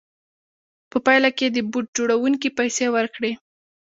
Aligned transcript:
په 0.91 0.97
پایله 1.05 1.29
کې 1.37 1.45
یې 1.47 1.53
د 1.55 1.57
بوټ 1.71 1.85
جوړوونکي 1.97 2.49
پیسې 2.57 2.85
ورکړې 2.95 3.31